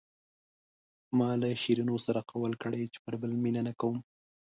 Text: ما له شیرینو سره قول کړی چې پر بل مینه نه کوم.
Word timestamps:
ما 1.17 1.29
له 1.41 1.49
شیرینو 1.61 1.95
سره 2.05 2.21
قول 2.31 2.53
کړی 2.63 2.83
چې 2.93 2.99
پر 3.05 3.13
بل 3.21 3.31
مینه 3.43 3.61
نه 3.67 3.73
کوم. 3.79 3.97